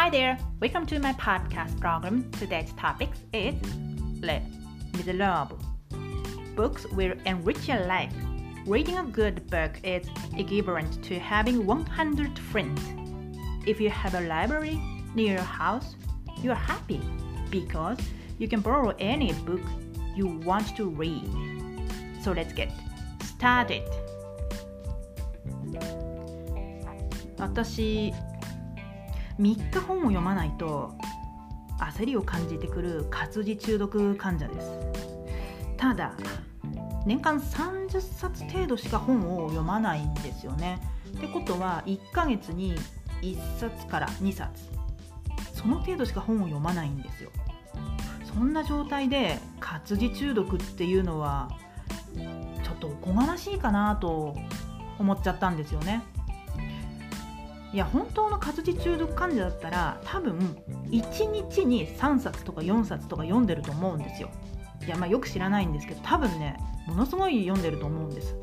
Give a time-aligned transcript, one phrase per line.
[0.00, 2.30] Hi there, welcome to my podcast program.
[2.32, 3.54] Today's topic is
[4.22, 4.40] Les
[4.94, 5.62] Miserables.
[6.56, 8.10] Books will enrich your life.
[8.66, 10.08] Reading a good book is
[10.38, 12.80] equivalent to having 100 friends.
[13.66, 14.80] If you have a library
[15.14, 15.96] near your house,
[16.42, 17.02] you are happy
[17.50, 17.98] because
[18.38, 19.60] you can borrow any book
[20.16, 21.28] you want to read.
[22.22, 22.72] So let's get
[23.22, 23.82] started.
[27.40, 28.12] 私
[29.40, 30.94] 3日本を読まないと
[31.78, 34.70] 焦りを感じてくる活字中毒患者です。
[35.78, 36.12] ただ
[37.06, 40.78] 年間30冊程度しか本を読まないんですよね。
[41.16, 42.76] ってことは1ヶ月に
[43.22, 44.68] 1冊から2冊
[45.54, 47.30] その程度しか本を読まないんですよ。
[48.34, 51.50] そんな状態で活字中毒っていうのは
[52.62, 54.36] ちょっとおこがましいかなと
[54.98, 56.02] 思っちゃったんですよね。
[57.72, 60.56] いや本当の活字中毒患者だったら多分
[60.88, 64.30] 1日に3冊とか4冊とか読んでると思うんですよ。
[64.84, 68.34] いやまあよく知らないんですけど多分ねものすごい読んでると思うんです。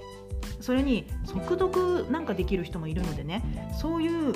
[0.62, 3.44] それに速読なんかできる人もいるのでね
[3.80, 4.34] そういう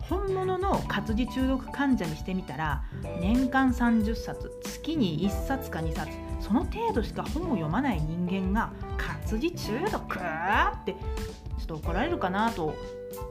[0.00, 2.84] 本物の活字中毒患者にしてみたら
[3.20, 12.74] 年間30冊月に1冊か2冊その程度しか本を読まない人間が活字中毒ってちょっと怒られるかなと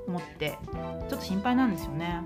[0.08, 0.58] 思って
[1.10, 2.22] ちょっと心配なんですよね。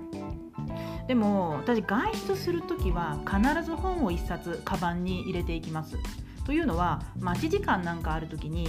[1.06, 5.96] でも私外出する時は必ず本を1冊カバンに入れていきます。
[6.44, 8.64] というのは待ち時間なんかある時に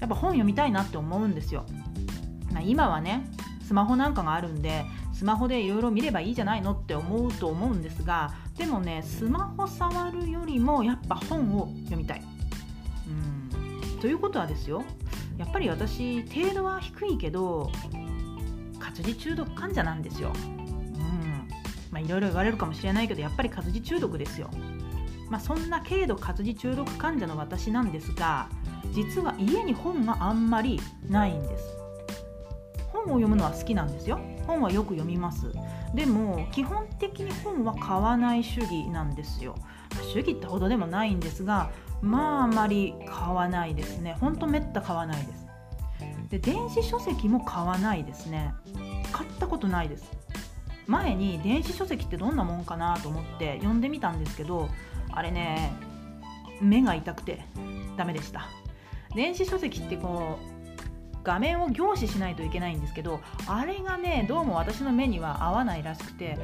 [0.00, 1.64] やっぱ本読みたいなって思うんですよ、
[2.52, 3.26] まあ、今はね
[3.66, 4.84] スマホなんかがあるんで
[5.22, 12.22] スマホでいろいろ見ればいいじゃないのって思うと思うんですがでもねスマホ触るよりもやっぱ本を読みたい
[13.06, 14.82] うんということはですよ
[15.38, 17.70] やっぱり私程度は低いけど
[18.80, 20.32] 活字中毒患者なんですよ。
[20.34, 21.48] うん
[21.92, 24.50] まあ、いろいろ言われるかもしれないけどやっぱり活字中毒ですよ。
[25.30, 28.48] まあ、そんな軽度活字中毒患者の私なんですが
[28.90, 31.64] 実は家に本があんまりないんです。
[32.88, 34.18] 本を読むのは好きなんですよ。
[34.46, 35.52] 本はよく読みます。
[35.94, 39.56] でも基本的に本は買わない主義なんですよ。
[40.12, 41.70] 主義ってほどでもないんですが
[42.00, 44.16] まああまり買わないですね。
[44.20, 45.42] ほんとめった買わないです。
[46.32, 48.54] で電子書籍も買わないですね
[49.12, 50.10] 買ったことないです
[50.86, 54.68] 前に電子書籍ってどんなもんかなと思って読んでみたんですけど
[55.12, 55.72] あれね
[56.60, 57.44] 目が痛くて
[57.98, 58.48] ダメでした
[59.14, 60.51] 電子書籍ってこう
[61.24, 66.38] 画面を凝視しないといけないんですけどあれがねどうも私の目には合わないらしくて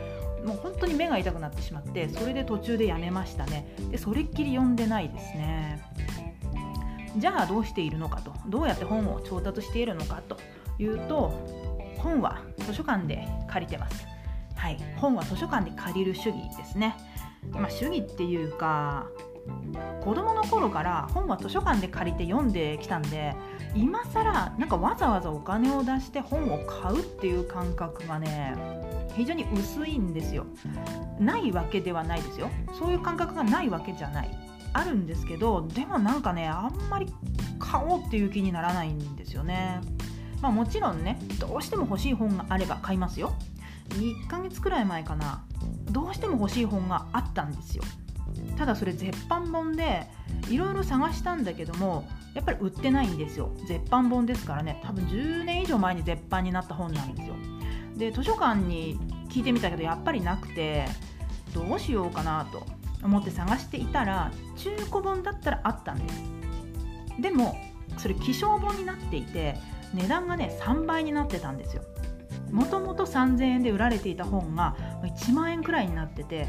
[0.44, 3.74] もう本当に目が痛くなってしまってそれで途中でやめましたね。
[3.90, 5.82] でそれっきり読んでないですね。
[7.16, 8.32] じゃあどうしているのかと。
[8.46, 10.36] どうやって本を調達しているのかと。
[10.78, 11.32] いうと
[11.96, 14.06] 本は図書館で借りてます。
[14.54, 14.78] はい。
[14.96, 16.96] 本は図書館で借りる主義ですね。
[17.50, 19.06] まあ、主義っていうか
[20.02, 23.34] 子供の頃から本は図書館で借りて読んできたんで
[23.74, 28.56] 今更なんかわざわざお金を出して本を買うっていう感覚がね
[29.16, 30.46] 非常に薄いんですよ
[31.18, 34.30] ないわけではないですよそういう感覚がないわけじゃない
[34.72, 37.12] あるんですけどでもなんかねあんまり
[37.58, 39.80] 買おうっていう気にならないんですよね。
[40.40, 43.34] まあ、もちろんねどうしても欲しい本があれば買いますよ。
[43.90, 45.44] 1ヶ月くらい前かな
[45.90, 47.82] どうしても欲しい本があったんですよ。
[48.56, 50.06] ただそれ絶版本で
[50.48, 53.50] いろいろ探したんだけどもやっぱり売ってないんですよ。
[53.66, 54.80] 絶版本ですからね。
[54.84, 57.34] 多分10年以上前に絶版になった本なんですよ。
[57.96, 60.86] で図書館に聞いてみたけどやっぱりなくて
[61.52, 62.64] どうしようかなと
[63.02, 66.22] 思って探していたら中古本だったらあったんです。
[67.20, 67.56] でも
[67.96, 69.56] それ希少本になっていて
[69.94, 71.82] 値段がね3倍になってたんですよ。
[72.52, 76.46] もともと3000円で売られていた本が1万円くらいになってて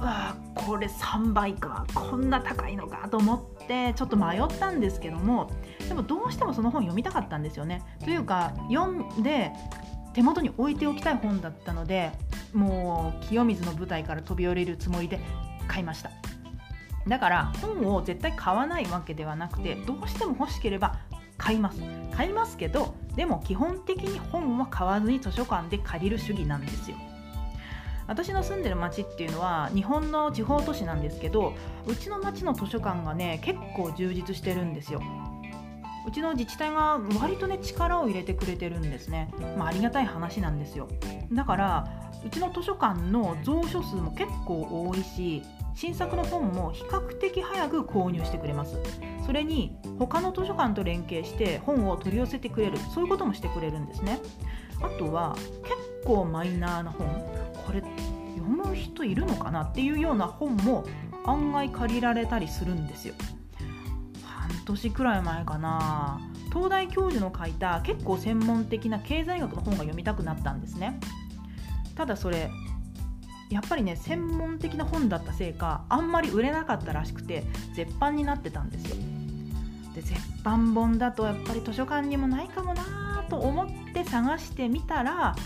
[0.00, 1.86] わこれ3倍か。
[1.94, 5.50] こんな高いのかと思ってちょっと迷ったんですけども
[5.88, 7.82] でもどうしてもその本読みたかったんですよね。
[8.04, 9.52] というか読んで
[10.12, 12.12] 手元に置いておきたい本だったので
[12.52, 15.18] もう清水の舞台から飛び降りるつもりで
[15.66, 16.10] 買いました。
[17.06, 20.98] だから本を絶対買わないわけではなくてどうしても欲しければ
[21.36, 21.80] 買います。
[22.12, 26.96] 買いますけどでも基本的に本は買わずに図書館で借りる主義なんですよ。
[28.06, 31.54] 私の住んでる町っていうのは日本の地方都市なんですけど
[31.86, 35.02] うちの町の図書館がね結構充実してるんですよ。
[36.06, 40.88] うちの自治体が割とね力を入れてくれてるんですね、まあ、ありがたい話なんですよ。
[41.32, 41.88] だから
[42.24, 45.42] うちの図書館の蔵書数も結構多いし
[45.74, 48.78] 新作の本も比較的早く購入してくれます。
[49.24, 52.78] それに他の図書館と連携して本を取り寄せてくれる。
[52.94, 54.20] そういうこともしてくれるんですね。
[54.82, 55.74] あとは結
[56.04, 57.43] 構マイナーな本。
[58.74, 60.84] う人いるのかなっていうような本も
[61.24, 63.14] 案外借りられたりするんですよ。
[64.24, 66.20] 半年くらい前かな。
[66.52, 71.00] 東大教授の書いた結構専門的な経済学の本が読みたくなったんですね。
[71.96, 72.50] ただそれ
[73.50, 77.44] やっぱりね専門的な本だったせいかあんまり売れなかったらしくて
[77.74, 78.96] 絶版になってたんですよ。
[79.94, 85.36] で絶版本だとやっぱり図書館にもないかもなと思って探してみたら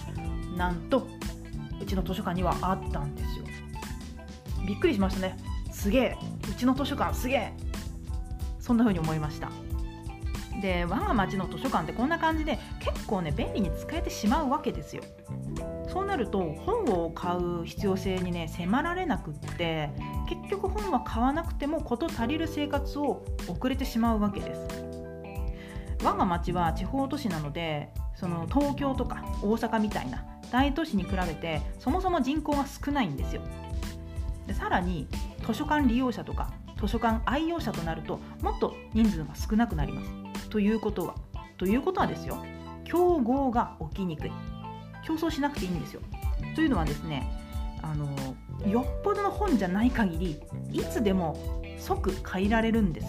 [0.56, 1.06] なんと
[1.80, 3.44] うちの図書館にはあったんですよ。
[4.66, 5.36] びっくりしましたね。
[5.70, 6.16] すげえ。
[6.50, 7.52] うちの図書館すげえ。
[8.58, 9.50] そんな風に思いました。
[10.60, 15.02] で我が町の図書館ってこんな感じで結構ね便利に使えてしまうわけですよ。
[15.88, 19.90] そうなると本を買う必要性にね迫られなくって
[20.28, 24.68] 結局本は買わなくても事足りる生活を送れてしまうわけです。
[26.04, 33.42] 我が町は地方都市なのでその東京とか大阪みたいな大都市に比べてそもそも人口が少ないんですよ。
[34.46, 35.06] でさらに
[35.46, 40.02] 図書館利用者とか図書館愛用者となるともっと人数が少なくなりま
[40.34, 40.48] す。
[40.48, 41.14] ということは
[41.58, 42.44] ということはですよ。
[42.84, 44.32] 競合が起きにくい。
[45.04, 46.00] 競争しなくていいんですよ。
[46.54, 47.30] というのはですね
[47.82, 48.06] あの
[48.68, 50.40] よっぽどの本じゃない限り
[50.72, 51.36] いつでも
[51.78, 53.06] 即借りられるんです。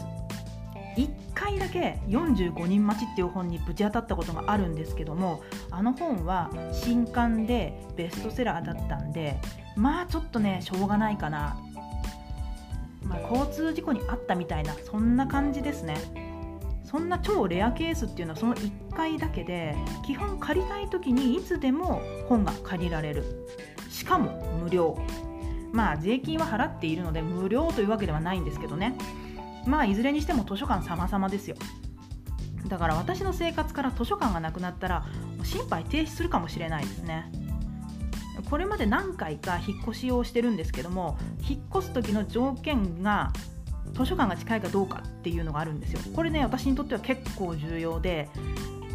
[0.99, 5.41] 1回だけ45人待ちっていう本にぶち当たったことがあるんですけども
[5.71, 9.39] あの本は新刊でベストセラーだったんで
[9.77, 11.57] まあちょっとねしょうがないかな、
[13.03, 15.95] まあ、交通事故にあったみたいなそんな感じですね。
[16.83, 23.45] そんな超レアケースっていうのはその1回だけで基本借りたい時にいつでも本が借りられる。
[23.91, 24.97] しかも無料。
[25.71, 28.95] まあ税金は払っているので無料というわけではないんですけどね。
[29.65, 31.55] まあいずれにしても図書館様々ですよ。
[32.67, 35.05] だから私の生活から図書館がなくなったら
[35.43, 37.31] 心肺停止するかもしれないですね。
[38.49, 41.17] これまで何回か引っ越しをしてるんですけども
[41.47, 43.31] 引っ越す時の条件が
[43.93, 45.99] 図書館が近いかどうかっていうのがあるんですよ。
[46.15, 48.29] これね私にとっては結構重要で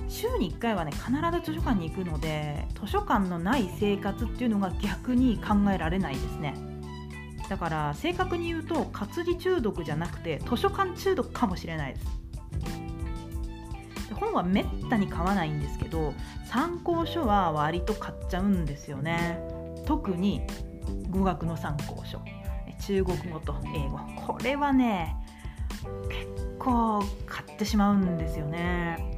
[0.09, 6.55] 週に1回はね必ず図書館に行くので図書館のない生活っていうのが逆に考えられないですね。
[7.49, 12.07] だから正確に言うと活字中毒じゃなくて図書館中毒かもしれないです。
[14.15, 16.15] 本はめったに買わないんですけど
[16.47, 19.41] 参考書は割と買っちゃうんですよね。
[19.87, 20.43] 特に
[21.11, 22.21] 語学の参考書。
[22.81, 23.99] 中国語と英語。
[24.27, 25.17] これはね
[26.09, 29.14] 結構買ってしまうんですよね。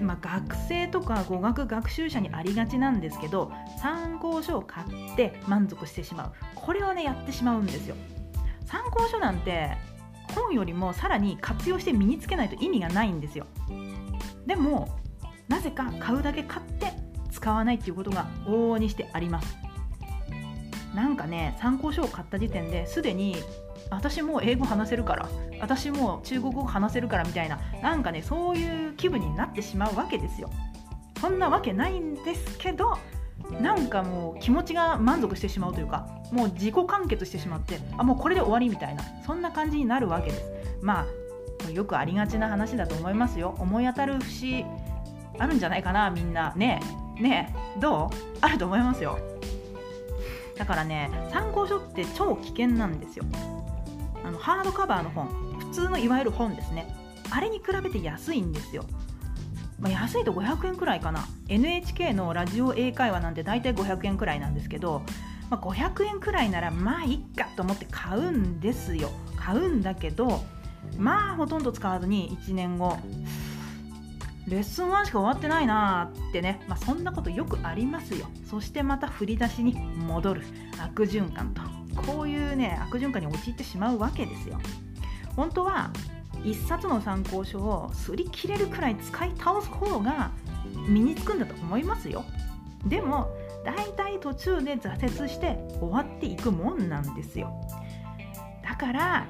[0.00, 6.32] まあ、学生とか語学学習者にありがちなんですけど参考書を買って満足してしまう。
[6.54, 7.96] これをねやってしまうんですよ。
[8.66, 9.70] 参考書なんて
[10.34, 13.46] 本よりもさらに活用して身につけないと意味がないんですよ。
[14.46, 14.88] でも
[15.48, 16.92] なぜか買うだけ買って
[17.30, 19.56] 使わないっていうことが往々にしてあります。
[20.94, 23.36] なんかね参考書を買った時点ですでに
[23.90, 25.28] 私も英語話せるから
[25.60, 30.50] 私も中国語話せるからみたいななんかねそういう気分になってしまうわけですよ。
[31.20, 32.96] そんなわけないんですけど
[33.60, 40.44] なんかもう気持ちが満足してしまうというかもう自己完結してしまってあもうこれで終わりみたいなそんな感じになるわけです。
[40.82, 41.06] ま
[41.66, 43.56] あよくありがちな話だと思いますよ。
[43.58, 44.64] 思い当たる節
[45.38, 46.52] あるんじゃないかなみんな。
[46.54, 46.80] ね
[47.18, 47.22] え。
[47.22, 47.80] ねえ。
[47.80, 48.10] どう？
[48.40, 49.18] あると思いますよ。
[50.56, 53.24] だからね参考書って超危険なんですよ。
[54.24, 56.94] あのハードカバーの本普通のいわゆる本ですね。
[57.30, 58.84] あれに比べて安いんですよ、
[59.78, 61.26] まあ、安いと500円くらいかな。
[61.48, 65.02] NHK のラジオ英会話なんて大体500円くらいなんですけど、
[65.50, 69.10] まあ、500円くらいならまあいっかと思って買うんですよ。
[69.36, 70.42] 買うんだけど
[70.96, 72.96] まあほとんど使わずに1年後
[74.46, 78.26] レッスン1しか終わってないなーってね、まあ、そんなことよくありますよ。
[78.48, 80.42] そしてまた振り出しに戻る
[80.80, 81.77] 悪循環と。
[82.06, 84.58] こういうね悪循環に陥ってしまうわけですよ。
[85.36, 85.90] 本当は
[86.44, 90.30] 1冊の参考書をすり切れるくらい使い倒す方が
[90.88, 92.24] 身につくんだと思いますよ。
[92.86, 93.28] でも
[93.64, 97.52] 大体途中で挫折して終わっていくもんなんですよ。
[98.62, 99.26] だから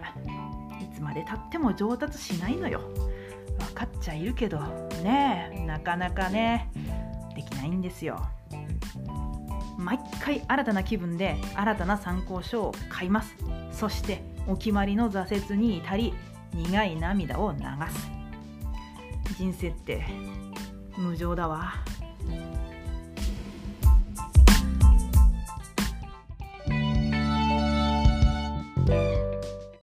[0.80, 2.80] いつまでたっても上達しないのよ。
[3.58, 4.60] 分かっちゃいるけど
[5.02, 6.70] ねなかなかね
[7.34, 8.20] できないんですよ。
[9.88, 13.34] 毎回新たな気分で新たな参考書を買います
[13.72, 16.12] そしてお決まりの挫折に至り
[16.52, 17.58] 苦い涙を流
[17.90, 20.04] す人生って
[20.98, 21.72] 無情だわ。